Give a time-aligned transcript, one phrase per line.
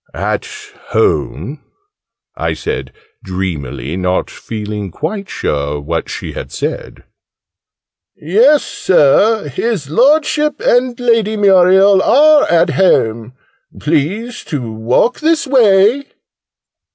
[0.15, 0.49] "At
[0.89, 1.63] home?"
[2.35, 2.91] I said
[3.23, 7.03] dreamily, not feeling quite sure what she had said.
[8.15, 9.47] "Yes, Sir.
[9.47, 13.33] His Lordship and Lady Muriel are at home.
[13.79, 16.05] Please to walk this way."